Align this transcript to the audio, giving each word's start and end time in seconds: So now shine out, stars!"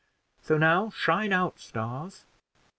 So 0.41 0.57
now 0.57 0.89
shine 0.89 1.31
out, 1.31 1.59
stars!" 1.59 2.25